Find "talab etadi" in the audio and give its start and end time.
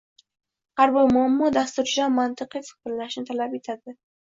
3.31-3.99